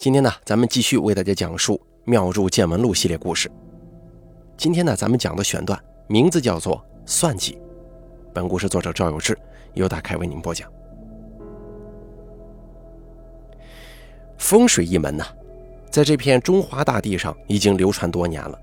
[0.00, 1.74] 今天呢，咱们继续为大家讲述
[2.06, 3.50] 《妙入见闻录》系列故事。
[4.56, 7.52] 今天呢，咱们讲的选段名字叫做《算计》。
[8.32, 9.38] 本故事作者赵有志，
[9.74, 10.72] 由大开为您播讲。
[14.38, 15.22] 风水一门呢，
[15.90, 18.58] 在这片中华大地上已经流传多年了。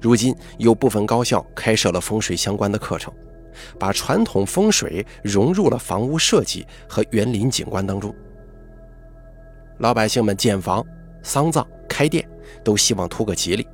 [0.00, 3.12] 如今有部分高校开设了风水相关的课程，
[3.78, 8.14] 把传统风水融入了房屋设计和园林景观当中。
[9.82, 10.86] 老百姓们建房、
[11.24, 12.24] 丧葬、开店，
[12.62, 13.66] 都希望图个吉利，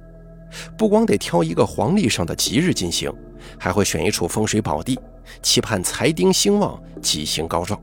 [0.74, 3.12] 不光得挑一个黄历上的吉日进行，
[3.58, 4.98] 还会选一处风水宝地，
[5.42, 7.78] 期盼财丁兴旺、吉星高照。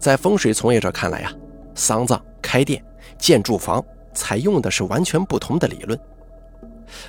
[0.00, 1.32] 在风水从业者看来啊，
[1.76, 2.84] 丧葬、开店、
[3.16, 5.96] 建住房采用的是完全不同的理论。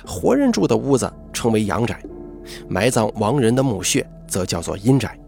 [0.06, 2.00] 活人住的屋子称为阳宅，
[2.68, 5.18] 埋葬亡人的墓穴则叫做阴宅。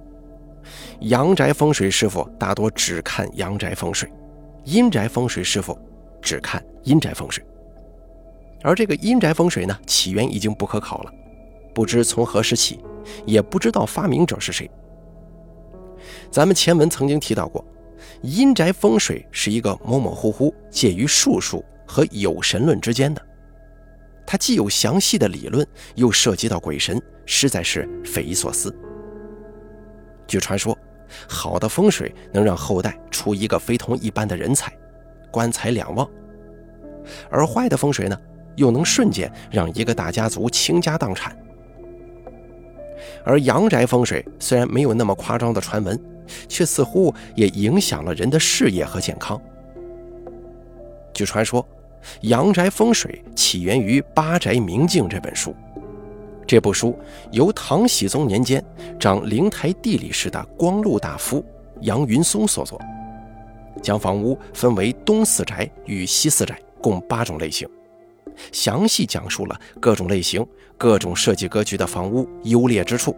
[1.00, 4.08] 阳宅风水师傅大多只看阳宅风水，
[4.68, 5.76] 阴宅风水师傅
[6.20, 7.42] 只看阴宅风水。
[8.62, 11.12] 而这个阴宅风水呢，起源已经不可考了，
[11.74, 12.78] 不知从何时起，
[13.24, 14.70] 也不知道发明者是谁。
[16.30, 17.64] 咱们前文曾经提到过，
[18.20, 23.26] 阴宅风水是一个模模糊糊介于术数和有神论之间的，
[24.26, 28.76] 它既有详细的理论，又涉及到鬼神，实在是匪夷所思。
[30.26, 30.77] 据传说。
[31.28, 34.72] 好的风水能让后代出一个非同一般的人才，
[35.30, 36.06] 官财两旺；
[37.30, 38.18] 而坏的风水呢，
[38.56, 41.36] 又能瞬间让一个大家族倾家荡产。
[43.24, 45.98] 而阳宅风水虽然没有那么夸张的传闻，
[46.48, 49.40] 却似乎也影响了人的事业和健康。
[51.14, 51.66] 据传说，
[52.22, 55.54] 阳宅风水起源于《八宅明镜》这本书。
[56.48, 56.98] 这部书
[57.30, 58.64] 由唐僖宗年间
[58.98, 61.44] 掌灵台地理师的光禄大夫
[61.82, 62.80] 杨云松所作，
[63.82, 67.68] 将房屋分为东四宅与西四宅共八种类型，
[68.50, 70.44] 详细讲述了各种类型、
[70.78, 73.14] 各种设计格局的房屋优劣之处。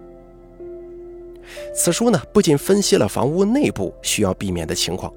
[1.72, 5.12] 此书呢，不仅分析了房屋内部需要避免的情况，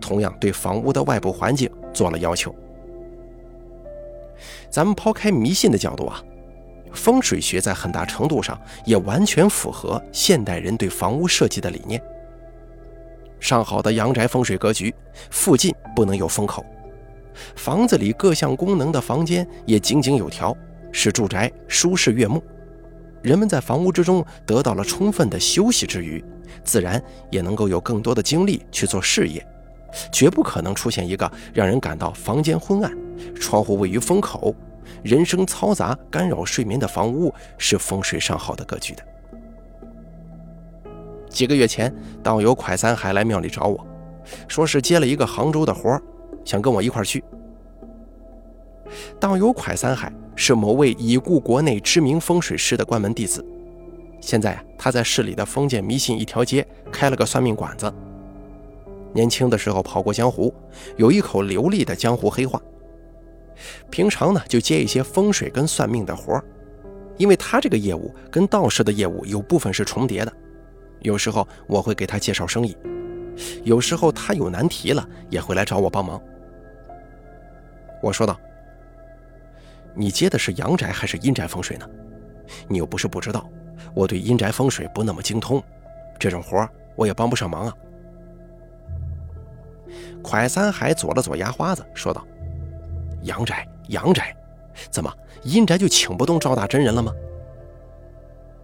[0.00, 2.52] 同样对房屋的外部环境做了要求。
[4.68, 6.20] 咱们抛开迷信的角度啊。
[6.94, 12.00] 风水学在很大程度上也完全符合现代人对房屋设计的理念。
[13.40, 14.94] 上好的阳宅风水格局，
[15.30, 16.64] 附近不能有风口，
[17.56, 20.56] 房子里各项功能的房间也井井有条，
[20.92, 22.42] 使住宅舒适悦目。
[23.20, 26.24] 人们在房屋之中得到了充分的休息之余，
[26.62, 29.46] 自然也能够有更多的精力去做事业，
[30.12, 32.90] 绝不可能出现一个让人感到房间昏暗、
[33.34, 34.54] 窗户位于风口。
[35.04, 39.04] 人声嘈杂，干扰睡眠的房屋是风水上好的格局的。
[41.28, 43.86] 几个月前，道友蒯三海来庙里找我，
[44.48, 46.00] 说是接了一个杭州的活
[46.42, 47.22] 想跟我一块去。
[49.20, 53.44] 道友蒯三海是某位已故国内知名风水师的关门弟子，
[54.22, 57.92] 现在啊，他在市里的封建迷信一条街开了个算命馆子。
[59.12, 60.54] 年轻的时候跑过江湖，
[60.96, 62.58] 有一口流利的江湖黑话。
[63.90, 66.44] 平常呢，就接一些风水跟算命的活儿
[67.16, 70.32] 因为他这个业务跟道士的业务有部分是重叠的。
[71.00, 72.76] 有时候我会给他介绍生意，
[73.62, 76.20] 有时候他有难题了，也会来找我帮忙。
[78.02, 78.38] 我说道
[79.94, 81.88] ：“你接的是阳宅还是阴宅风水呢？
[82.68, 83.48] 你又不是不知道，
[83.94, 85.62] 我对阴宅风水不那么精通，
[86.18, 87.74] 这种活儿我也帮不上忙啊。”
[90.22, 92.26] 蒯三海左了左牙花子，说道。
[93.24, 94.34] 阳宅，阳宅，
[94.90, 95.12] 怎么
[95.42, 97.12] 阴宅就请不动赵大真人了吗？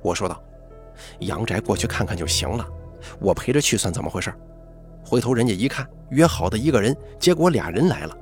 [0.02, 0.42] 我说道
[1.20, 2.66] ：“阳宅过去看看就行了，
[3.20, 4.32] 我陪着去算怎么回事？
[5.04, 8.16] 回头人家一看，约好的一个人，结果俩人来了。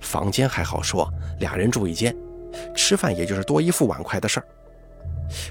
[0.00, 2.14] 房间还好说，俩人住一间，
[2.74, 4.46] 吃饭也就是多一副碗筷的事儿。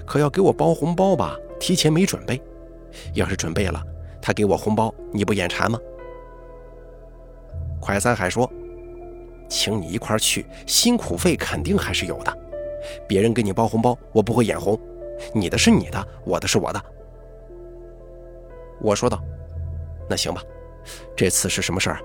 [0.05, 2.41] 可要给我包红包吧，提前没准备。
[3.13, 3.83] 要是准备了，
[4.21, 5.79] 他给我红包，你不眼馋吗？”
[7.81, 8.51] 快三海说。
[9.49, 12.37] 请你一块去，辛苦费肯定还是有的。
[13.07, 14.79] 别人给你包红包，我不会眼红。
[15.33, 16.81] 你的是你的，我的是我的。
[18.79, 19.21] 我说道
[20.09, 20.41] ：“那行吧，
[21.15, 21.99] 这次是什么事儿？”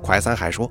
[0.00, 0.70] 快三海说：“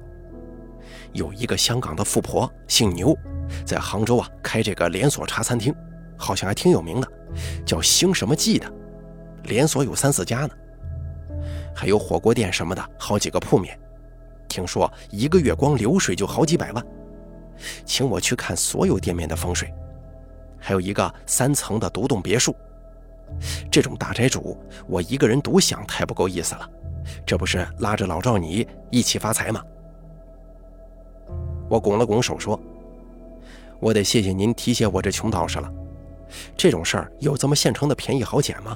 [1.13, 3.15] 有一个香港的富婆，姓牛，
[3.63, 5.71] 在杭州啊开这个连锁茶餐厅，
[6.17, 7.07] 好像还挺有名的，
[7.63, 8.65] 叫兴什么记的，
[9.43, 10.49] 连锁有三四家呢，
[11.75, 13.77] 还有火锅店什么的，好几个铺面。”
[14.47, 16.85] 听说一个月光流水就好几百万，
[17.85, 19.73] 请我去看所有店面的风水，
[20.59, 22.55] 还有一个三层的独栋别墅。
[23.69, 24.57] 这种大宅主，
[24.87, 26.69] 我一个人独享太不够意思了，
[27.25, 29.61] 这不是拉着老赵你一起发财吗？
[31.69, 32.57] 我拱了拱手说
[33.81, 35.69] ：“我得谢谢您提携我这穷道士了。
[36.55, 38.75] 这种事儿有这么现成的便宜好捡吗？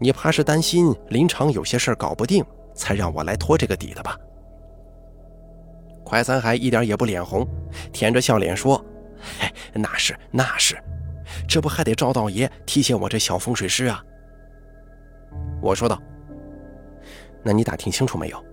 [0.00, 2.44] 你怕是担心林场有些事儿搞不定，
[2.74, 4.18] 才让我来托这个底的吧？”
[6.10, 7.46] 快三海一点也不脸红，
[7.92, 8.84] 舔着笑脸说
[9.38, 10.76] ：“嘿，那是那是，
[11.46, 14.04] 这不还得赵道爷提携我这小风水师啊？”
[15.62, 16.02] 我说道
[17.44, 18.44] ：“那你打听清楚没有？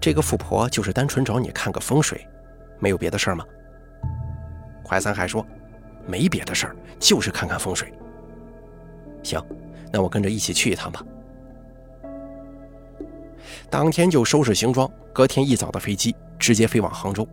[0.00, 2.26] 这个富婆就是单纯找你看个风水，
[2.80, 3.44] 没有别的事儿吗？”
[4.82, 5.46] 快三海说
[6.04, 7.94] ：“没别的事儿，就是看看风水。”
[9.22, 9.40] 行，
[9.92, 11.00] 那我跟着一起去一趟吧。
[13.72, 16.14] 当天就收拾行装，隔天一早的飞机。
[16.38, 17.26] 直接飞往杭州。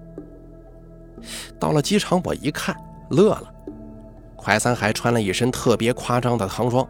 [1.60, 2.76] 到了机场，我一看
[3.10, 3.52] 乐了。
[4.36, 6.88] 快三还穿了一身特别夸张的唐装，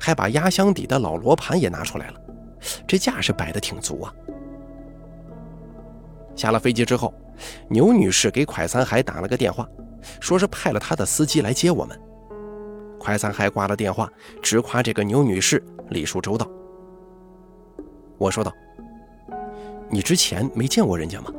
[0.00, 2.20] 还把压箱底的老罗盘也拿出来了，
[2.88, 4.12] 这架势摆得挺足啊。
[6.34, 7.14] 下了飞机之后，
[7.68, 9.64] 牛女士给快三海打了个电话，
[10.20, 11.96] 说是派了他的司机来接我们。
[12.98, 14.10] 快三海挂了电话，
[14.42, 16.50] 直夸这个牛女士礼数周到。
[18.18, 18.52] 我说道
[19.90, 21.32] ：“你之前没见过人家吗？”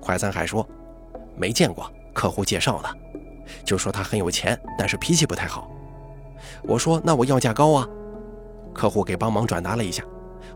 [0.00, 0.66] 快三海说
[1.36, 2.88] ：“没见过，客户介绍的，
[3.64, 5.70] 就说他很有钱，但是脾气不太好。”
[6.62, 7.88] 我说：“那我要价高啊。”
[8.72, 10.04] 客户给帮忙转达了一下，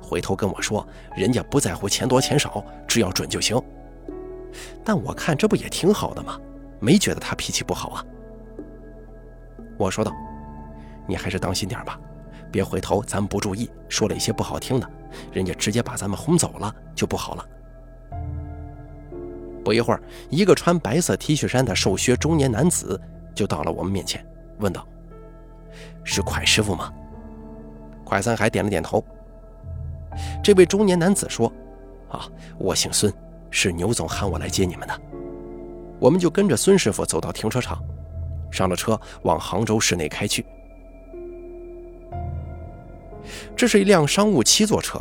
[0.01, 0.87] 回头跟我说
[1.17, 3.61] ：“人家不在乎钱多钱少，只要准就行。”
[4.85, 6.39] 但我看这不也挺好的吗？
[6.79, 8.05] 没觉得他脾气不好啊。
[9.77, 10.13] 我说道
[11.07, 11.99] ：“你还是当心点吧，
[12.51, 14.91] 别回头咱们不注意说了一些不好听的，
[15.33, 17.47] 人家直接把咱们轰走了就不好了。”
[19.65, 23.01] 不一会儿，一个穿白色 T 恤衫的瘦削中年男子
[23.35, 24.25] 就到了我们面前，
[24.59, 24.87] 问道
[26.03, 26.93] ：“是蒯师傅吗？”
[28.05, 29.05] 蒯三海点了点头。
[30.43, 31.53] 这位中年男子说
[32.11, 32.27] ：“啊，
[32.59, 33.13] 我姓孙，
[33.51, 35.01] 是牛总喊我来接你们的。”
[36.01, 37.79] 我们就跟着孙师傅走到停车场，
[38.51, 40.45] 上了车，往杭州市内开去。
[43.57, 45.01] 这是一辆商务七座车，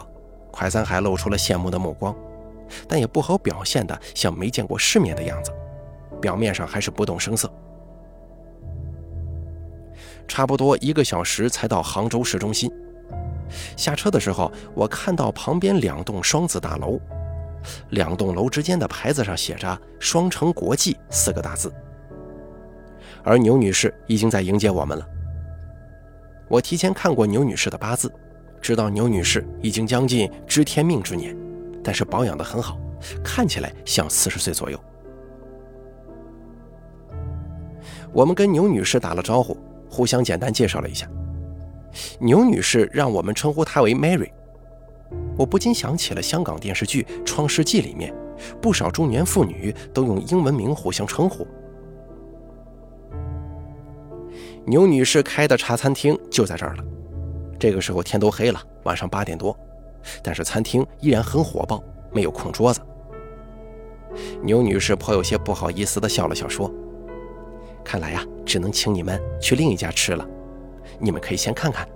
[0.51, 2.15] 快三海露出了羡慕的目光。
[2.87, 5.51] 但也不好表现的像没见过世面的样子，
[6.21, 7.51] 表面上还是不动声色。
[10.27, 12.71] 差不多一个小时才到杭州市中心。
[13.75, 16.99] 下车的时候，我看到旁边两栋双子大楼，
[17.89, 21.73] 两栋楼之间的牌子上写着“双城国际”四个大字。
[23.23, 25.07] 而牛女士已经在迎接我们了。
[26.49, 28.11] 我提前看过牛女士的八字，
[28.59, 31.37] 知道牛女士已经将近知天命之年。
[31.83, 32.77] 但是保养的很好，
[33.23, 34.77] 看起来像四十岁左右。
[38.11, 39.55] 我们跟牛女士打了招呼，
[39.89, 41.07] 互相简单介绍了一下。
[42.19, 44.31] 牛女士让我们称呼她为 Mary，
[45.37, 48.13] 我不禁想起了香港电视剧《创世纪》里面，
[48.59, 51.47] 不少中年妇女都用英文名互相称呼。
[54.65, 56.83] 牛女士开的茶餐厅就在这儿了。
[57.59, 59.57] 这个时候天都黑了，晚上八点多。
[60.23, 62.79] 但是餐厅依然很火爆，没有空桌子。
[64.41, 66.71] 牛女士颇有些不好意思地笑了笑，说
[67.83, 70.25] ：“看来呀，只能请你们去另一家吃了。
[70.99, 71.87] 你们可以先看看。”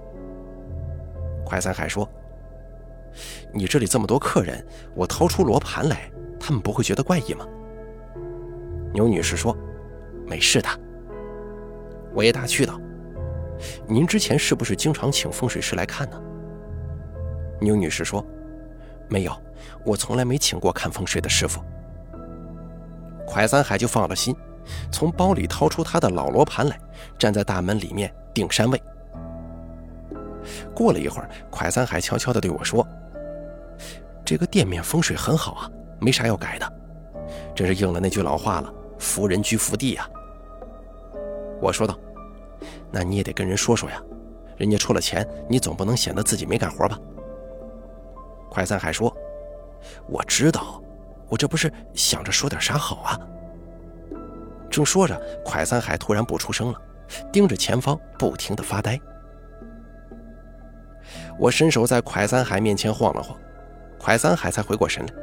[1.45, 2.07] 快三海说
[3.53, 4.65] ：“你这里这么多客人，
[4.95, 7.47] 我掏出罗盘来，他们不会觉得怪异吗？”
[8.93, 9.55] 牛女士说
[10.27, 10.67] ：“没事的。”
[12.13, 12.79] 我也打趣道
[13.87, 16.21] ：“您之前是不是经常请风水师来看呢？”
[17.59, 18.25] 牛女士说
[19.09, 19.35] ：“没有，
[19.85, 21.61] 我从来没请过看风水的师傅。”
[23.25, 24.35] 蒯三海就放了心，
[24.91, 26.79] 从包里掏出他的老罗盘来，
[27.17, 28.81] 站在大门里面定山位。
[30.75, 32.85] 过了一会儿，蒯三海悄悄地对我说
[34.25, 36.73] ：“这个店面风水很好啊，没啥要改的，
[37.55, 40.07] 真是应了那句老话了，福人居福地呀。”
[41.63, 41.97] 我说道
[42.91, 44.03] ：“那你也得跟人说说呀，
[44.57, 46.99] 人家出了钱，你总不能显得自己没干活吧？”
[48.51, 49.15] 快三海说
[50.05, 50.83] ：“我知道，
[51.29, 53.17] 我这不是想着说点啥好啊。”
[54.69, 56.81] 正说着，快三海突然不出声了，
[57.31, 58.99] 盯着前方，不停的发呆。
[61.39, 63.37] 我伸手在快三海面前晃了晃，
[63.97, 65.13] 快三海才回过神来。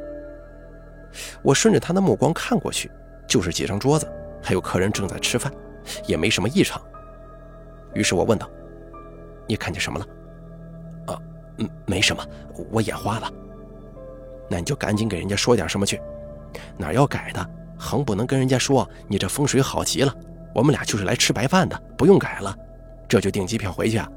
[1.43, 2.89] 我顺着他的目光看过去，
[3.27, 5.51] 就是几张桌子，还有客人正在吃饭，
[6.07, 6.81] 也没什么异常。
[7.93, 8.49] 于是我问道
[9.47, 10.05] ：“你看见什么了？”
[11.13, 11.19] 啊
[11.57, 12.25] 嗯，没什么，
[12.71, 13.31] 我眼花了。
[14.49, 16.01] 那你就赶紧给人家说点什么去，
[16.77, 20.13] 哪要改的，横不能跟人家说你这风水好极了，
[20.53, 22.55] 我们俩就是来吃白饭的，不用改了，
[23.07, 24.09] 这就订机票回去啊。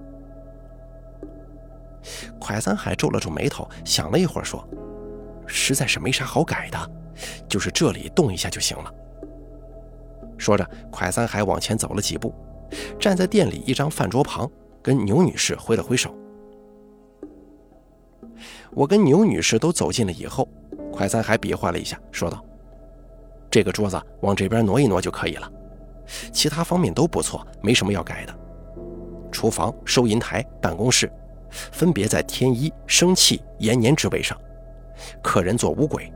[2.40, 4.66] 蒯三海皱了皱眉头，想了一会儿说
[5.46, 6.90] ：“实在是没啥好改的，
[7.48, 8.92] 就是这里动一下就行了。”
[10.36, 12.34] 说着，快三海往前走了几步，
[12.98, 14.50] 站在店里一张饭桌旁，
[14.82, 16.14] 跟牛女士挥了挥手。
[18.72, 20.48] 我跟牛女士都走近了以后，
[20.92, 22.44] 快三海比划了一下，说道
[23.48, 25.50] ：“这个桌子往这边挪一挪就可以了，
[26.32, 28.34] 其他方面都不错，没什么要改的。
[29.30, 31.10] 厨房、收银台、办公室，
[31.50, 34.36] 分别在天一、生气、延年之位上，
[35.22, 36.12] 客人坐五鬼，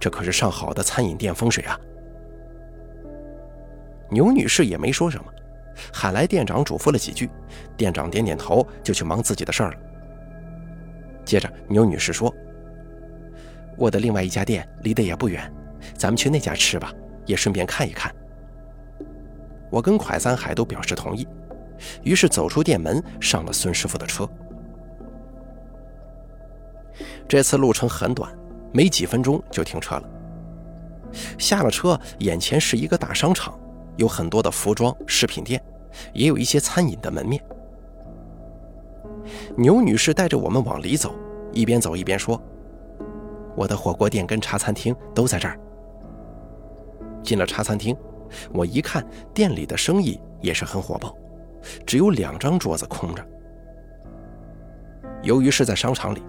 [0.00, 1.78] 这可是上好的餐饮店风水啊。”
[4.12, 5.24] 牛女士也没说什么，
[5.90, 7.30] 喊来店长嘱咐了几句，
[7.76, 9.76] 店长点点头，就去忙自己的事儿了。
[11.24, 12.32] 接着，牛女士说
[13.78, 15.50] ：“我的另外一家店离得也不远，
[15.96, 16.92] 咱们去那家吃吧，
[17.24, 18.14] 也顺便看一看。”
[19.72, 21.26] 我跟蒯三海都表示同意，
[22.02, 24.28] 于是走出店门，上了孙师傅的车。
[27.26, 28.30] 这次路程很短，
[28.74, 30.10] 没几分钟就停车了。
[31.38, 33.58] 下了车，眼前是一个大商场。
[33.96, 35.62] 有很多的服装饰品店，
[36.12, 37.42] 也有一些餐饮的门面。
[39.56, 41.14] 牛女士带着我们往里走，
[41.52, 42.40] 一边走一边说
[43.54, 45.58] ：“我的火锅店跟茶餐厅都在这儿。”
[47.22, 47.96] 进了茶餐厅，
[48.52, 51.14] 我一看店里的生意也是很火爆，
[51.86, 53.24] 只有两张桌子空着。
[55.22, 56.22] 由于是在商场里，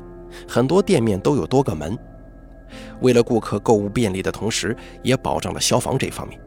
[0.47, 1.97] 很多店面都有多个门，
[3.01, 6.39] 为了顾客购物便利的同时，也保障了消防这方面。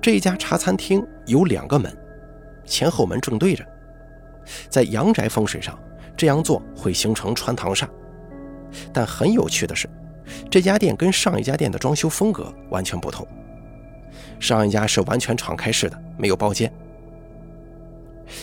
[0.00, 1.96] 这家茶餐厅有两个门，
[2.64, 3.64] 前后门正对着。
[4.68, 5.78] 在阳宅风水上，
[6.16, 7.86] 这样做会形成穿堂煞。
[8.92, 9.88] 但很有趣的是，
[10.50, 13.26] 这家店跟上一家店的装修风格完全不同。
[14.40, 16.72] 上一家是完全敞开式的，没有包间。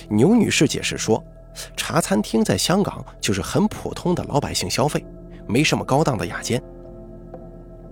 [0.09, 1.23] 牛女士解释说，
[1.75, 5.05] 茶餐厅在香港就是很普通的老百姓消费，
[5.47, 6.61] 没什么高档的雅间。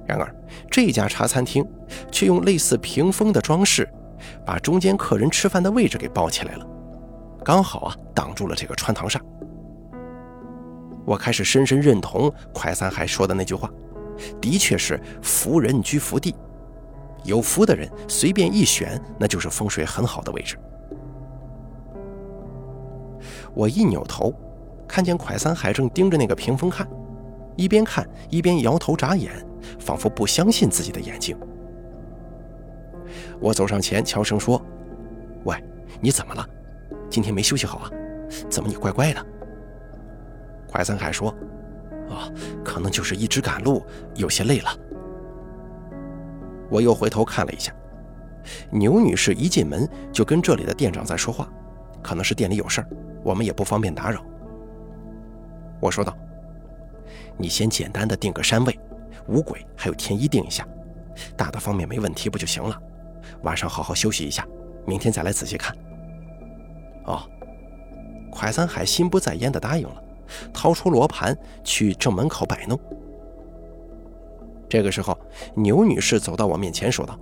[0.05, 0.36] 然而，
[0.69, 1.65] 这家茶餐厅
[2.12, 3.88] 却用类似屏风的装饰，
[4.45, 6.67] 把中间客人吃饭的位置给包起来了，
[7.43, 9.19] 刚好啊挡住了这个穿堂煞。
[11.05, 13.69] 我开始深深认同快三海说的那句话，
[14.41, 16.36] 的确是福人居福地，
[17.24, 20.57] 有福的人随便一选，那就是风水很好的位置。
[23.53, 24.33] 我一扭头，
[24.88, 26.88] 看见快三海正盯着那个屏风看，
[27.55, 29.31] 一边看一边摇头眨眼。
[29.79, 31.38] 仿佛不相信自己的眼睛。
[33.39, 34.63] 我走上前，悄声说
[35.46, 35.55] ：“喂，
[36.00, 36.48] 你怎么了？
[37.10, 37.89] 今天没休息好啊？
[38.50, 39.25] 怎么你怪怪的？”
[40.67, 41.29] 快三海说
[42.10, 42.32] ：“啊，
[42.63, 43.84] 可能就是一直赶路，
[44.15, 44.70] 有些累了。”
[46.70, 47.72] 我又回头看了一下，
[48.72, 51.48] 牛女士一进门就跟这里的店长在说话，
[52.01, 52.88] 可能是店里有事儿，
[53.24, 54.24] 我们也不方便打扰。
[55.79, 56.17] 我说道
[57.38, 58.79] ：“你先简单的定个山位。”
[59.27, 60.68] 五鬼还有天一定一下，
[61.36, 62.80] 大的方面没问题不就行了？
[63.44, 64.48] 晚上好好休息一下，
[64.86, 65.75] 明天再来仔细看。
[67.06, 67.24] 哦，
[68.32, 70.03] 蒯三海心不在焉的答应了，
[70.53, 72.80] 掏出罗盘去正门口摆弄。
[74.70, 75.18] 这个时候，
[75.56, 77.20] 牛女士走到我面前说道：“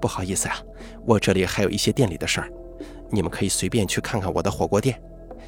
[0.00, 0.54] 不好意思呀，
[1.04, 2.48] 我这里还有一些店里的事儿，
[3.10, 5.02] 你们可以随便去看看我的火锅店，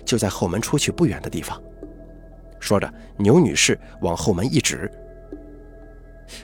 [0.04, 1.62] 就在后门出去不远的地方。”
[2.58, 4.90] 说着，牛女士往后门一指。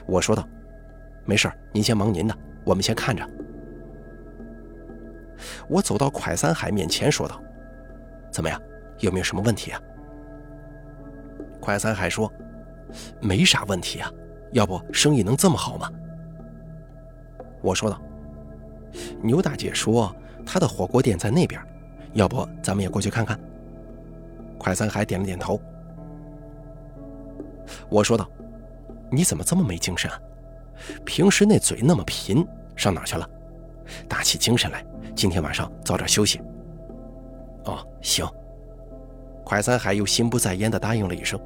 [0.05, 0.47] 我说道
[1.25, 3.27] ：“没事您先忙您的，我们先看着。”
[5.67, 7.41] 我走到蒯三海面前说道
[8.31, 8.61] ：“怎么样，
[8.99, 9.81] 有没有什么问题啊？”
[11.59, 12.31] 蒯三海说
[13.19, 14.11] ：“没啥问题啊，
[14.51, 15.89] 要不生意能这么好吗？”
[17.61, 17.99] 我说道
[19.21, 21.59] ：“牛大姐说她的火锅店在那边，
[22.13, 23.39] 要不咱们也过去看看？”
[24.59, 25.59] 蒯三海点了点头。
[27.89, 28.29] 我说道。
[29.11, 30.19] 你怎么这么没精神啊？
[31.05, 33.29] 平时那嘴那么贫，上哪去了？
[34.07, 34.83] 打起精神来，
[35.15, 36.39] 今天晚上早点休息。
[37.65, 38.25] 哦，行。
[39.43, 41.39] 快三海又心不在焉地答应了一声。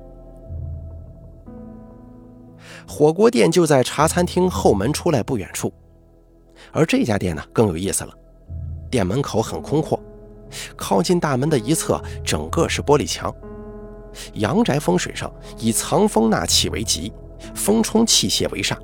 [2.88, 5.74] 火锅店就在茶餐厅后门出来不远处，
[6.72, 8.14] 而这家店呢更有意思了。
[8.92, 10.00] 店门口很空阔，
[10.76, 13.34] 靠近大门的一侧整个是玻璃墙。
[14.36, 17.12] 阳宅风水上以藏风纳气为吉。
[17.54, 18.78] 风冲气泄为煞，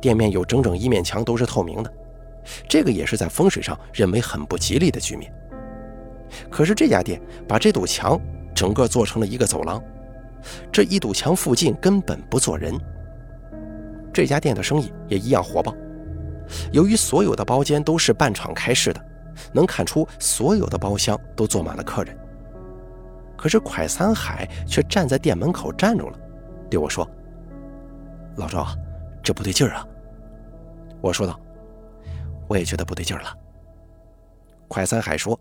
[0.00, 1.92] 店面有整整一面墙都是透明的，
[2.68, 5.32] 这个也是在风水上认为很不吉利的局面。
[6.48, 8.20] 可是这家店把这堵墙
[8.54, 9.82] 整个做成了一个走廊，
[10.70, 12.74] 这一堵墙附近根本不坐人。
[14.12, 15.74] 这家店的生意也一样火爆，
[16.72, 19.04] 由于所有的包间都是半敞开式的，
[19.52, 22.16] 能看出所有的包厢都坐满了客人。
[23.36, 26.18] 可是蒯三海却站在店门口站住了，
[26.68, 27.08] 对我说
[28.36, 28.66] ：“老赵，
[29.22, 29.86] 这不对劲儿啊。”
[31.02, 31.38] 我说道
[32.48, 33.36] ：“我也觉得不对劲儿了。”
[34.68, 35.38] 快三海说：“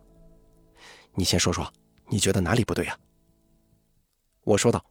[1.13, 1.71] 你先说说，
[2.07, 2.97] 你觉得哪里不对啊？”
[4.43, 4.83] 我说道：“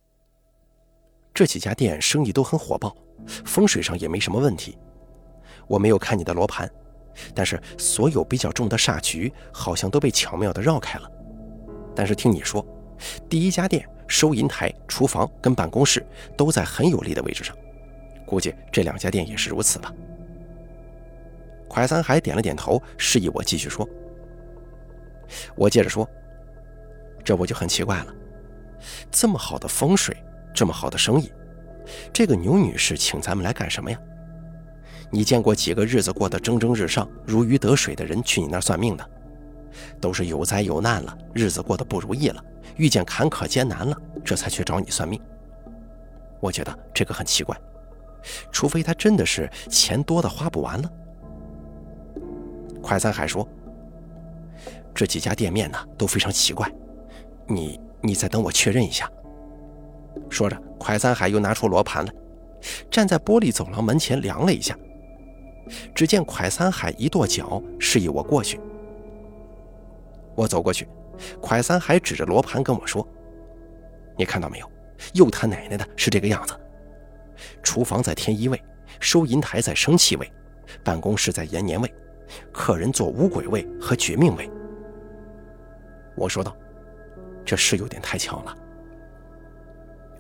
[1.35, 2.97] 这几家店生意都很火爆，
[3.45, 4.79] 风水上也没什么问题。
[5.67, 6.71] 我没有看你的罗盘，
[7.35, 11.11] 但是所有比较重的煞局好像都被巧妙的绕开了。
[11.97, 12.65] 但是听你说，
[13.29, 17.57] 第一家店收银台、厨房跟办公室都在很有利的位置上，
[18.29, 19.93] 估计这两家店也是如此吧。”
[21.69, 23.89] 蒯三海点了点头，示意我继续说。
[25.55, 26.09] 我接着说
[27.25, 28.15] ：“这我就很奇怪了？
[29.11, 30.17] 这么好的风水，
[30.55, 31.31] 这么好的生意，
[32.13, 33.99] 这个牛女士请咱们来干什么呀？
[35.11, 39.11] 你见过几个日子过得蒸蒸日上、如鱼得水的人去你那儿算命的？
[40.01, 42.43] 都是有灾有难了，日子过得不如意了，
[42.77, 45.21] 遇见坎坷艰难了，这才去找你算命。
[46.41, 47.55] 我觉得这个很奇怪，
[48.51, 50.91] 除非他真的是钱多的花不完了。”
[52.83, 53.49] 蒯三海说。
[54.95, 56.69] 这几家店面呢都非常奇怪，
[57.47, 59.09] 你你再等我确认一下。
[60.29, 62.13] 说着，蒯三海又拿出罗盘来，
[62.91, 64.77] 站在玻璃走廊门前量了一下。
[65.95, 68.59] 只见蒯三海一跺脚，示意我过去。
[70.35, 70.89] 我走过去，
[71.41, 73.07] 蒯三海指着罗盘跟我说
[74.19, 74.69] ：“你看到没有？
[75.13, 76.59] 又他奶奶的是这个样子。
[77.63, 78.63] 厨房在天一位，
[79.01, 80.31] 收银台在生气位，
[80.85, 81.93] 办公室在延年位，
[82.53, 84.51] 客人坐五鬼位和绝命位。”
[86.17, 86.57] 我说道
[87.45, 88.57] ：“这是有点太巧了。”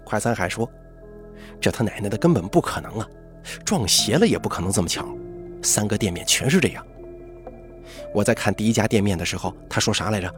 [0.05, 0.71] 快三海说
[1.61, 3.09] ：“这他奶奶的根本不可能啊，
[3.65, 5.07] 撞邪了也不可能这么巧，
[5.63, 6.87] 三个店面全是这样。”
[8.15, 10.33] 我在看第一家店面的时候，他说啥来着？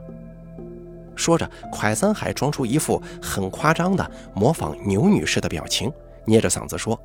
[1.15, 5.93] 说着，快三海装出一副很夸张的模仿牛女士的表情，
[6.31, 6.97] 捏着嗓子说：“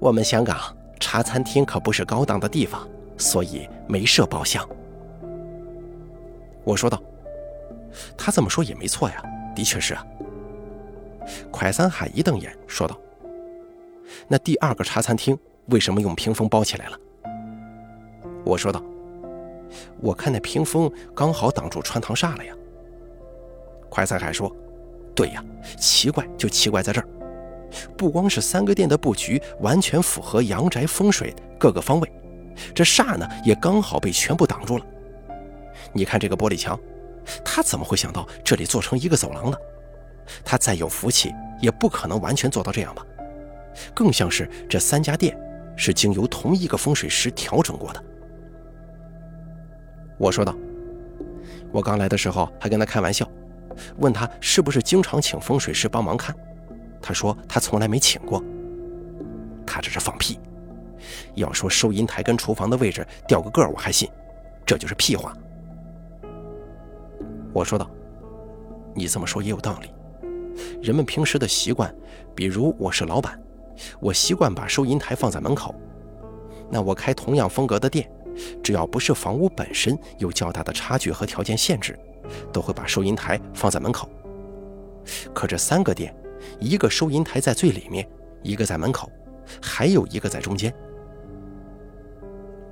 [0.00, 2.88] 我们香港茶餐厅可不是高档的地方，
[3.18, 4.66] 所以没设包厢。”
[6.64, 7.00] 我说道。
[8.16, 9.22] 他这么说也没错呀，
[9.54, 10.02] 的确是啊。
[11.52, 12.98] 蒯三海一瞪眼说道
[14.26, 16.98] ：“那第二个茶餐厅为什么用屏风包起来了？”
[18.46, 18.82] 我说道
[20.00, 22.54] ：“我看那屏风刚好挡住穿堂煞了呀。”
[23.92, 24.50] 蒯三海说
[25.14, 25.44] ：“对呀，
[25.76, 27.06] 奇怪就奇怪在这儿，
[27.96, 32.12] 不光是三个店的布局完全符合阳宅风水各个方位，
[32.74, 34.86] 这煞呢也刚好被全部挡住了。
[35.92, 36.78] 你看这个玻璃墙。”
[37.44, 39.56] 他怎么会想到这里做成一个走廊呢？
[40.44, 43.06] 他再有福气，也不可能完全做到这样吧？
[43.94, 45.38] 更像是这三家店
[45.76, 48.04] 是经由同一个风水师调整过的。
[50.18, 50.52] 我说道
[51.70, 53.24] ：“我刚来的时候还跟他开玩笑，
[53.98, 56.34] 问他是不是经常请风水师帮忙看。
[57.02, 58.42] 他说他从来没请过。
[59.66, 60.38] 他这是放屁！
[61.34, 64.08] 要说收银台跟厨房的位置调个个儿我还信，
[64.64, 65.36] 这就是屁话。”
[67.52, 67.90] 我说道
[68.94, 69.90] ：“你这么说也有道理。
[70.82, 71.94] 人们平时的习惯，
[72.34, 73.38] 比如我是老板，
[74.00, 75.74] 我习惯把收银台放在门口。
[76.70, 78.10] 那我开同样风格的店，
[78.62, 81.98] 只要不是房屋本身有较大的差距和条件限制，
[82.52, 84.08] 都会把收银台放在门口。
[85.34, 86.14] 可这三个店，
[86.60, 88.08] 一个收银台在最里面，
[88.42, 89.10] 一个在门口，
[89.62, 90.72] 还有一个在中间。”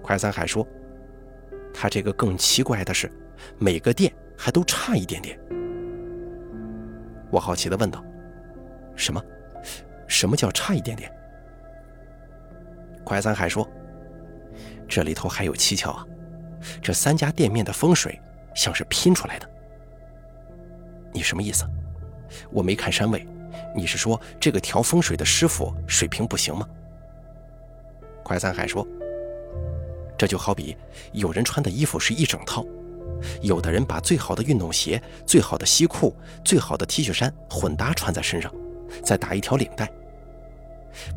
[0.02, 0.66] 快三海说
[1.72, 3.10] ：“他这个更奇怪的是，
[3.58, 5.38] 每个店。”还都差一点点，
[7.30, 8.02] 我好奇的问道
[8.96, 9.22] ：“什么？
[10.08, 11.12] 什么叫差一点点？”
[13.04, 13.68] 快三海说
[14.88, 16.06] ：“这里头还有蹊跷啊！
[16.80, 18.18] 这三家店面的风水
[18.54, 19.46] 像是拼出来的。
[21.12, 21.66] 你什么意思？
[22.50, 23.28] 我没看山位，
[23.74, 26.68] 你是说这个调风水的师傅水平不行吗？”
[28.22, 28.86] 快三海说
[30.16, 30.76] ：“这就好比
[31.12, 32.64] 有人穿的衣服是一整套。”
[33.42, 38.54] 有的人把最好的运动鞋、最好的西裤、最好的 T 恤衫混搭穿在身上，
[39.04, 39.90] 再打一条领带，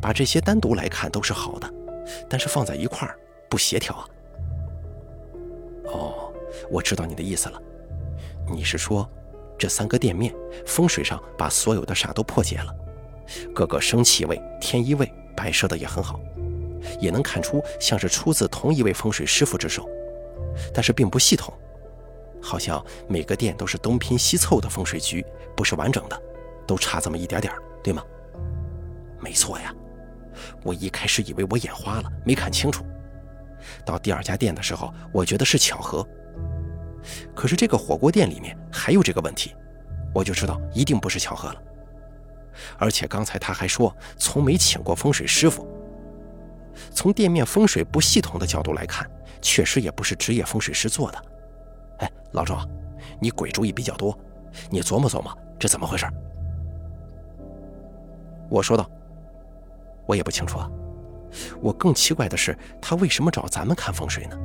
[0.02, 1.72] 把这些单独来看都是好的，
[2.28, 3.16] 但是放在一块儿
[3.48, 4.08] 不协调啊。
[5.86, 6.32] 哦，
[6.70, 7.62] 我知道你的意思了，
[8.50, 9.08] 你是说
[9.58, 10.34] 这三个店面
[10.66, 12.74] 风水上把所有的煞都破解了，
[13.54, 16.20] 各个生气位、天一位摆设的也很好，
[17.00, 19.88] 也能看出像是出自同一位风水师傅之手，
[20.72, 21.52] 但是并不系统。
[22.42, 25.24] 好像每个店都是东拼西凑的风水局，
[25.56, 26.22] 不是完整的，
[26.66, 27.50] 都差这么一点点，
[27.82, 28.04] 对吗？
[29.18, 29.74] 没错呀，
[30.62, 32.84] 我一开始以为我眼花了，没看清楚。
[33.86, 36.06] 到第二家店的时候，我觉得是巧合。
[37.34, 39.54] 可是这个火锅店里面还有这个问题，
[40.14, 41.62] 我就知道一定不是巧合了。
[42.78, 45.66] 而且刚才他还说从没请过风水师傅。
[46.90, 49.08] 从店面风水不系统的角度来看，
[49.40, 51.24] 确实也不是职业风水师做的。
[51.98, 52.56] 哎，老周，
[53.20, 54.16] 你鬼主意比较多，
[54.70, 56.06] 你琢磨琢磨，这怎么回事？
[58.48, 58.88] 我说道
[60.06, 60.70] ：“我也不清楚啊。
[61.60, 64.36] 我更奇怪的是，他为什么找咱们看风水呢？”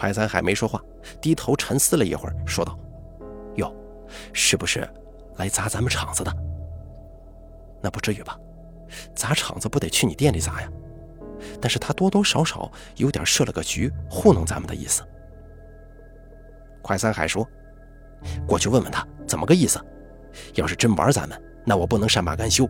[0.00, 0.82] 快三海没说话，
[1.20, 2.78] 低头沉思了一会儿，说道
[3.56, 3.70] ：“哟，
[4.32, 4.88] 是不是
[5.36, 6.34] 来砸咱们厂子的？
[7.82, 8.38] 那不至于吧？
[9.14, 10.72] 砸厂子不得去你店里砸呀？
[11.60, 15.06] 但是他多多少少有点设了个局，糊弄咱们的意思。”
[16.80, 17.46] 快三海说
[18.48, 19.78] ：“过去问问他怎么个意思。
[20.54, 22.66] 要是真玩咱们。”那我不能善罢甘休，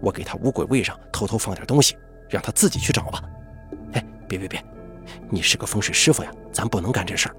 [0.00, 3.20] 我给他五鬼位上偷偷放点东西，让他自己去找吧。
[3.94, 4.64] 哎，别别别，
[5.30, 7.36] 你是个风水师傅呀，咱不能干这事儿。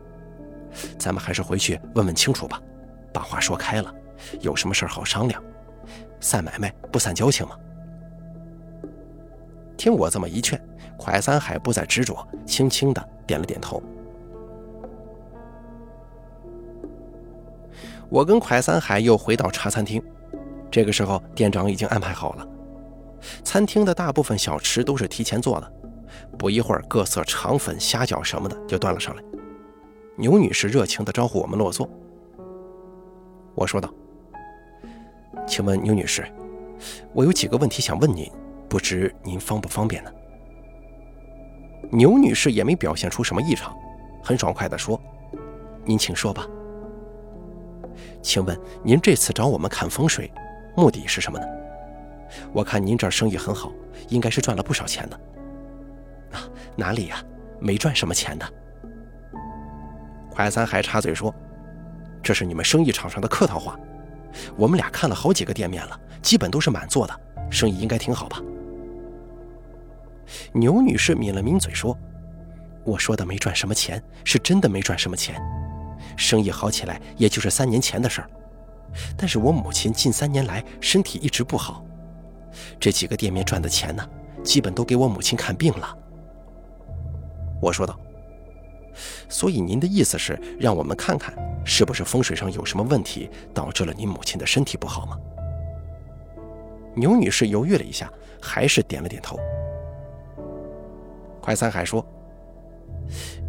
[0.97, 2.61] 咱们还是回去问问清楚吧，
[3.13, 3.93] 把话说开了，
[4.41, 5.41] 有什么事儿好商量。
[6.19, 7.55] 散买卖不散交情嘛。
[9.77, 10.59] 听我这么一劝，
[10.97, 13.81] 蒯三海不再执着，轻轻的点了点头。
[18.09, 20.01] 我跟蒯三海又回到茶餐厅。
[20.71, 22.47] 这个时候，店长已经安排好了，
[23.43, 25.71] 餐厅的大部分小吃都是提前做的。
[26.45, 29.23] 不一会儿，各色肠粉、虾饺什么的就端了上来。
[30.15, 31.89] 牛女士热情地招呼我们落座。
[33.55, 33.91] 我说道
[35.47, 36.23] ：“请问牛女士，
[37.13, 38.31] 我有几个问题想问您，
[38.69, 40.11] 不知您方不方便呢？”
[41.89, 43.75] 牛女士也没表现出什么异常，
[44.21, 45.01] 很爽快地说
[45.83, 46.45] ：“您请说吧。
[48.21, 50.31] 请问您这次找我们看风水？”
[50.77, 51.45] 目的是什么呢？
[52.53, 53.71] 我看您这儿生意很好，
[54.09, 55.19] 应该是赚了不少钱的。
[56.75, 57.23] 哪里呀，
[57.59, 58.53] 没赚什么钱的。
[60.29, 61.33] 快三还插嘴说
[62.21, 63.79] ：“这是你们生意场上的客套话。
[64.57, 68.41] 我们俩看了好几个店面了，基本都是满座的，生意应该挺好吧？”
[70.51, 71.97] 牛女士抿了抿嘴说
[72.83, 75.41] ：“我说的没赚什么钱，是真的没赚什么钱。
[76.17, 78.29] 生意好起来，也就是三年前的事儿。”
[79.17, 81.85] 但是我母亲近三年来身体一直不好，
[82.79, 84.07] 这几个店面赚的钱呢，
[84.43, 85.97] 基本都给我母亲看病了。
[87.61, 87.99] 我说道
[89.29, 91.33] ：“所以您的意思是让我们看看，
[91.65, 95.17] 是不是风水上有什么问题，导致了您母亲的身体不好吗？”
[96.95, 99.37] 牛女士犹豫了一下，还是点了点头。
[101.41, 102.05] 快三海说：“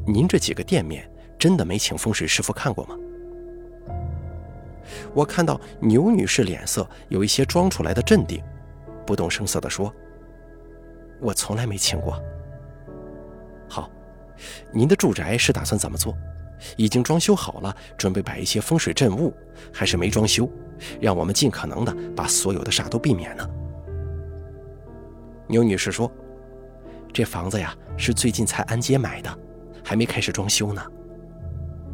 [0.06, 2.96] 您这几个店面真的没请风水师傅看过吗？”
[5.14, 8.42] 我看到牛女士脸色有一些装出来的镇定，
[9.06, 9.92] 不动声色地说
[11.20, 12.20] ：“我从来没请过。”
[14.72, 16.16] 您的住宅是打算怎么做？
[16.77, 19.35] 已经装修好了，准备摆一些风水镇物，
[19.72, 20.51] 还是没装修，
[21.01, 23.49] 让我们尽可能的把所有的煞都避免呢？
[25.46, 26.11] 牛女士说
[27.12, 29.38] ：“这房子呀，是最近才安街买的，
[29.85, 30.83] 还没开始装修呢。”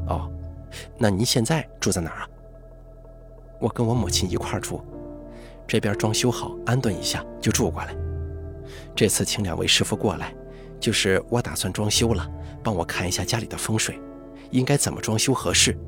[0.07, 0.31] 哦，
[0.97, 2.29] 那您现在住在哪儿啊？
[3.61, 4.81] 我跟我母亲一块儿住，
[5.67, 7.95] 这边装修好，安顿一下就住过来。
[8.95, 10.33] 这次请两位师傅过来，
[10.83, 12.29] 就是我打算装修了，
[12.61, 14.01] 帮我看一下家里的风水，
[14.51, 15.79] 应该怎么装修合适，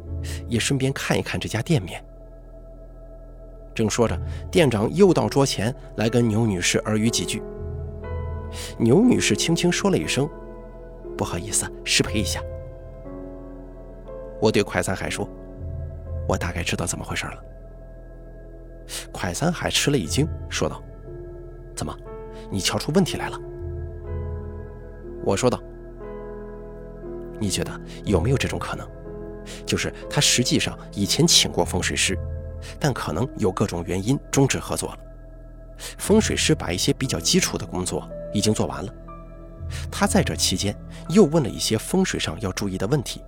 [0.47, 2.03] 也顺便看一看这家店面。
[3.75, 4.17] 正说着，
[4.53, 7.43] 店长又到桌前来跟牛女士耳语几句。
[8.79, 10.31] 牛女士轻轻说了一声
[11.19, 12.41] ：“不好意思，失陪一下。”
[14.41, 15.29] 我对快三海说
[16.29, 17.43] ：“我大概知道怎么回事了。”
[19.11, 20.81] 快三海吃了一惊，说道
[21.75, 21.93] ：“怎么，
[22.49, 23.37] 你瞧出问题来了？”
[25.25, 25.61] 我说道
[27.41, 28.89] ：“你觉得有没有这种可能？
[29.67, 32.19] 就是他实际上以前请过风水师，
[32.79, 34.99] 但可能有各种原因终止合作了。
[35.99, 38.93] 风水师把一些比较基础的工作已经做完了，
[39.91, 40.75] 他在这期间
[41.09, 43.23] 又问了一些风水上要注意的问题，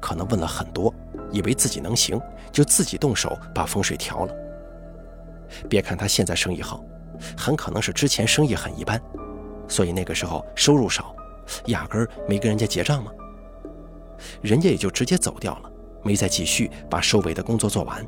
[0.00, 0.92] 可能问了很多，
[1.30, 2.20] 以为自己能行，
[2.52, 4.34] 就自己动手把风水调了。”
[5.70, 6.84] 别看他现在生意好，
[7.36, 9.00] 很可能是之前生意很一般，
[9.68, 11.14] 所以那个时候收入少，
[11.66, 13.12] 压根儿没跟人家结账吗。
[14.40, 15.70] 人家也就直接走掉了，
[16.02, 18.06] 没再继续把收尾的工作做完。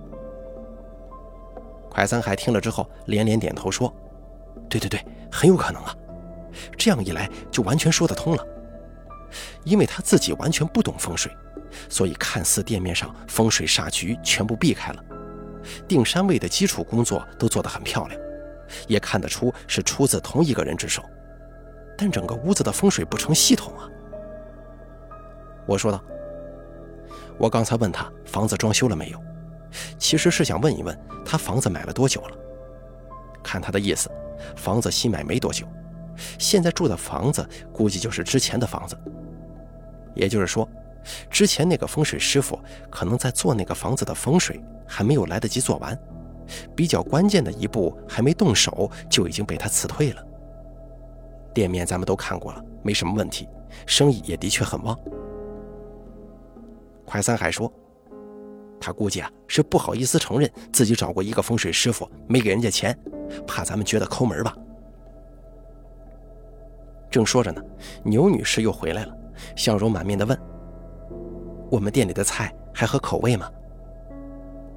[1.91, 3.93] 快三海听了之后连连点头说
[4.69, 5.95] ：“对对对，很有可能啊。
[6.77, 8.47] 这样一来就完全说得通了，
[9.65, 11.31] 因为他自己完全不懂风水，
[11.89, 15.05] 所以看似店面上风水煞局全部避开了。”
[15.87, 18.21] 定山位的基础工作都做得很漂亮，
[18.87, 21.03] 也看得出是出自同一个人之手，
[22.01, 23.91] 但整个屋子的风水不成系统啊！
[25.67, 26.01] 我说道
[27.37, 29.21] ：“我刚才问他房子装修了没有，
[29.99, 32.37] 其实是想问一问他房子买了多久了。
[33.43, 34.09] 看他的意思，
[34.55, 35.67] 房子新买没多久，
[36.39, 38.97] 现在住的房子估计就是之前的房子。
[40.15, 40.69] 也就是说，
[41.29, 45.99] 之前那个风水师傅可能在做那个房子的风水，还没有来得及做完，
[46.77, 50.25] 比较关键的一步还没动手，就已经被他辞退了。
[51.59, 53.49] 店面咱们都看过了，没什么问题，
[53.85, 54.97] 生意也的确很旺。
[57.05, 57.73] 快三海说。
[58.81, 62.97] 他估计啊是不好意思承认自己找过一个风水师傅，没给人家钱，
[63.45, 64.57] 怕咱们觉得抠门吧。
[67.11, 67.61] 正说着呢，
[68.05, 69.13] 牛女士又回来了，
[69.57, 70.39] 笑容满面的问
[71.73, 73.51] ：“我们店里的菜还合口味吗？”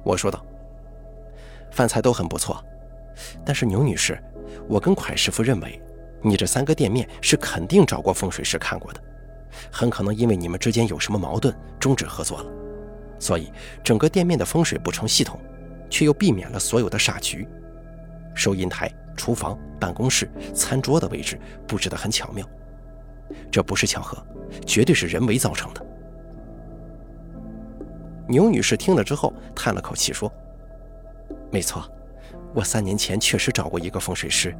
[0.02, 0.44] 我说道
[1.70, 2.60] ：“饭菜都很不错，
[3.44, 4.20] 但是牛女士，
[4.68, 5.80] 我跟蒯师傅认为，
[6.22, 9.00] 你这三个店面是肯定找过风水师看过的，
[9.70, 12.50] 很可能因为你们之间有什么矛盾，终止合作了。”
[13.18, 13.52] 所以，
[13.84, 15.38] 整个店面的风水不成系统，
[15.88, 17.46] 却又避免了所有的煞局。
[18.34, 22.44] 收银台、厨房、办公室、餐桌的位置布置得很巧妙，
[23.50, 24.20] 这不是巧合，
[24.66, 25.86] 绝对是人为造成的。
[28.26, 30.32] 牛女士听了之后叹了口气说
[31.52, 31.88] ：“没错，
[32.54, 34.56] 我三年前确实找过一个风水师，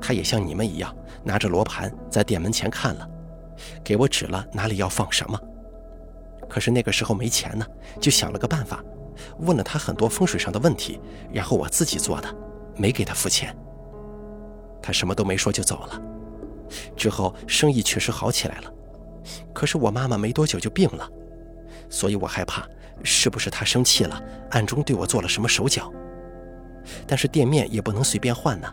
[0.00, 3.08] 他也像你们一样拿着罗盘在店门前看了，
[3.82, 5.38] 给我指了哪里要放什么。”
[6.48, 7.66] 可是那个时候没钱呢，
[8.00, 8.84] 就想了个办法，
[9.38, 11.00] 问了他很多风水上的问题，
[11.32, 12.28] 然后我自己做的，
[12.76, 13.56] 没给他付钱。
[14.82, 16.00] 他什么都没说就走了。
[16.96, 18.72] 之后生意确实好起来了，
[19.52, 21.08] 可是我妈妈没多久就病了，
[21.88, 22.66] 所以我害怕
[23.02, 25.90] 是不是他生气了，暗中对我做了什么手脚。
[27.06, 28.70] 但是店面也不能随便换呢，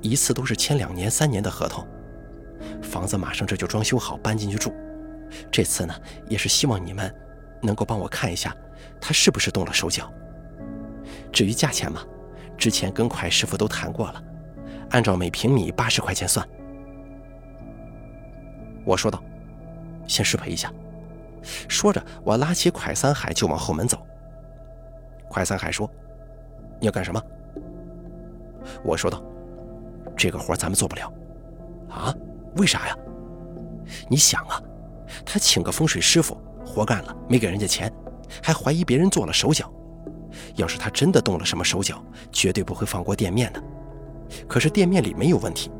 [0.00, 1.86] 一次都是签两年、三年的合同。
[2.82, 4.72] 房子马上这就装修好，搬进去住。
[5.50, 5.94] 这次呢，
[6.28, 7.14] 也是希望你们
[7.62, 8.54] 能够帮我看一下，
[9.00, 10.10] 他是不是动了手脚。
[11.32, 12.02] 至于价钱嘛，
[12.56, 14.22] 之前跟蒯师傅都谈过了，
[14.90, 16.46] 按照每平米八十块钱算。
[18.84, 19.22] 我说道
[20.08, 20.72] ：“先失陪一下。”
[21.68, 23.98] 说着，我拉起蒯三海就往后门走。
[25.30, 25.88] 蒯三海说
[26.80, 27.22] ：“你要干什么？”
[28.82, 29.22] 我说道
[30.18, 31.10] ：“这个活咱们做不了。”
[31.88, 32.14] 啊？
[32.56, 32.96] 为啥呀？
[34.10, 34.60] 你想啊。
[35.24, 37.90] 他请个风水师傅，活干了，没给人家钱，
[38.42, 39.72] 还怀疑别人做了手脚。
[40.56, 43.62] 要是他真的动了什么手脚，绝对不会放过店面的。
[44.46, 45.70] 可是店面里没有问题，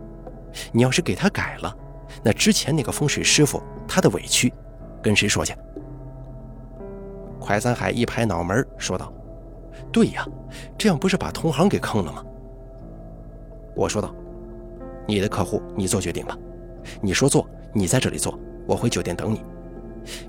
[0.73, 1.77] 你要是给他改了，
[2.23, 4.51] 那之前那个风水师傅他的委屈，
[5.03, 5.55] 跟谁说去？
[7.39, 9.13] 快三海一拍脑门说道
[9.93, 10.27] ：“对呀，
[10.79, 12.25] 这样不是把同行给坑了吗？”
[13.77, 14.15] 我说道
[15.09, 16.37] ：“你的客户，你做决定吧。
[17.01, 19.43] 你说做，你在这里做。”我回酒店等你。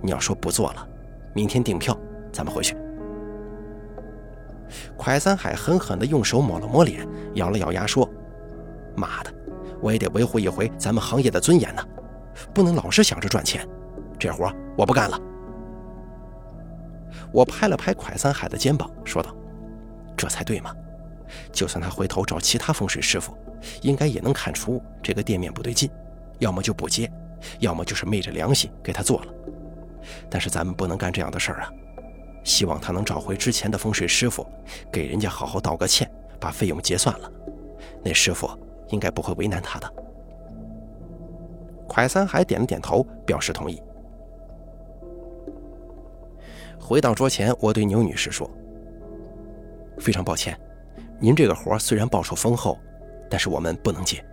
[0.01, 0.87] 你要说不做了，
[1.33, 1.97] 明天订票，
[2.31, 2.77] 咱们回去。
[4.97, 8.09] 蒯三海狠狠地用手抹了抹脸，咬了咬牙说
[8.95, 9.33] ：“妈的，
[9.81, 11.85] 我也得维护一回咱们行业的尊严呢，
[12.53, 13.67] 不能老是想着赚钱。
[14.17, 15.19] 这活我不干了。”
[17.33, 19.35] 我拍了拍蒯三海的肩膀，说道
[20.15, 20.73] ：“这才对嘛！
[21.51, 23.37] 就算他回头找其他风水师傅，
[23.81, 25.89] 应该也能看出这个店面不对劲，
[26.39, 27.11] 要么就不接。”
[27.59, 29.33] 要么就是昧着良心给他做了，
[30.29, 31.71] 但是咱们不能干这样的事儿啊！
[32.43, 34.45] 希望他能找回之前的风水师傅，
[34.91, 37.31] 给人家好好道个歉，把费用结算了。
[38.03, 38.45] 那师傅
[38.89, 39.89] 应该不会为难他的。
[41.87, 43.81] 蒯三海点了点头，表示同意。
[46.77, 48.51] 回到桌前，我对牛女士说
[49.97, 50.59] ：“非常抱歉，
[51.21, 52.77] 您这个活虽然报酬丰厚，
[53.29, 54.23] 但是我们不能接。”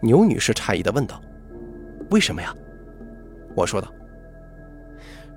[0.00, 1.20] 牛女士诧异地问道。
[2.10, 2.54] 为什么呀？
[3.54, 3.90] 我说道：“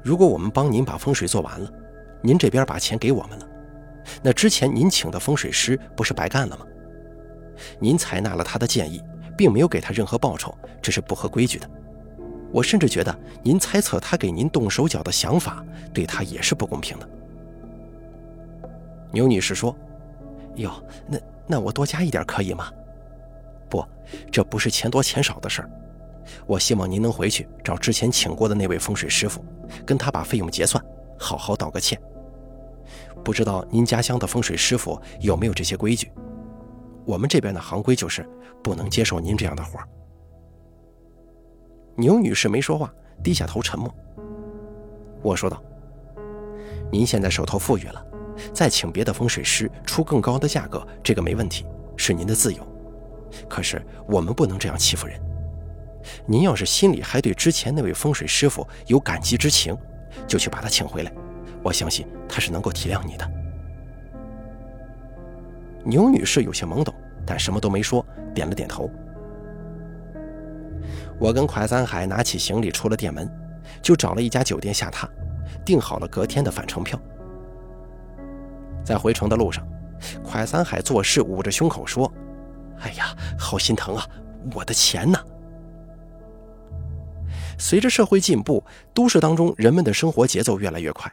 [0.03, 1.71] 如果我们帮您把风水做完了，
[2.21, 3.47] 您这边把钱给我们了，
[4.21, 6.65] 那之前您请的风水师不是白干了吗？
[7.79, 9.01] 您采纳了他的建议，
[9.37, 11.69] 并没有给他任何报酬，这是不合规矩的。
[12.51, 17.09] 我甚至觉得您猜测他给您动手脚的想法，对他也是不公平的。”
[19.13, 19.73] 牛女士说
[20.55, 20.71] ：“哟，
[21.07, 22.71] 那那我多加一点可以吗？
[23.69, 23.83] 不，
[24.31, 25.69] 这不是钱多钱少的事儿。”
[26.47, 29.45] 我希望您能回去找之前请过的那位风水师傅，
[29.85, 30.83] 跟他把费用结算，
[31.19, 32.01] 好好道个歉。
[33.23, 36.11] 不知道您家乡的风水师傅有没有这些规矩？
[37.05, 38.27] 我们这边的行规就是
[38.63, 39.87] 不能接受您这样的活儿。
[41.95, 42.91] 牛女士没说话，
[43.23, 43.93] 低下头沉默。
[45.21, 45.61] 我说道
[46.91, 48.03] ：“您现在手头富裕了，
[48.53, 52.65] 再请别的风水师出更高的价格，这个没问题，是您的自由。
[53.49, 55.19] 可是我们不能这样欺负人。”
[56.27, 59.75] 您要是心里还对之前那位风水师傅有感激之情，
[60.27, 61.11] 就去把他请回来，
[61.63, 63.31] 我相信他是能够体谅你的。
[65.83, 66.93] 牛女士有些懵懂，
[67.25, 68.87] 但什么都没说，点了点头。
[71.19, 73.27] 我跟蒯三海拿起行李出了店门，
[73.81, 75.07] 就找了一家酒店下榻，
[75.65, 76.99] 订好了隔天的返程票。
[78.85, 79.67] 在回程的路上，
[80.23, 82.09] 快三海做事捂着胸口说
[82.79, 84.07] ：“哎呀，好心疼啊，
[84.53, 85.19] 我的钱呢？”
[87.57, 91.11] 随着社会进步，都市当中人们的生活节奏越来越快，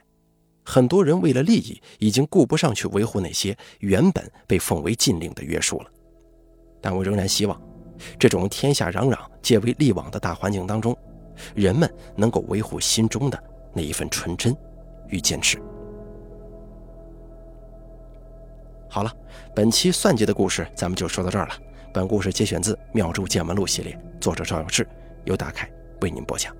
[0.63, 5.87] 很多人为了利益，已经顾不上去维护那些原本被奉为禁令的约束了。
[6.79, 7.59] 但我仍然希望。
[8.19, 10.97] 这种天下攘攘、皆为利往的大环境当中，
[11.55, 14.53] 人们能够维护心中的那一份纯真
[15.07, 15.61] 与坚持。
[18.93, 19.11] 好了，
[19.55, 21.53] 本期算计的故事咱们就说到这儿了。
[21.91, 24.87] 本故事节选自《妙珠见闻录》系列，作者赵有志，
[25.25, 25.67] 由大凯
[26.01, 26.55] 为您播讲。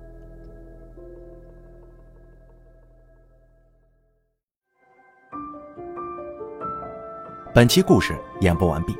[7.54, 8.96] 本期故事演播完毕。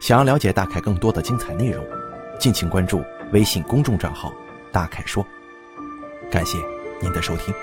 [0.00, 1.86] 想要了解大凯更多的精彩内容，
[2.36, 3.00] 敬请关注
[3.32, 4.32] 微信公众账号
[4.74, 5.24] “大凯说”。
[6.32, 6.58] 感谢
[7.00, 7.54] 您的收听。